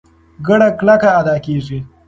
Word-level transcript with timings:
ګړه 0.47 0.69
کلکه 0.79 1.09
ادا 1.19 1.35
کېږي. 1.45 1.79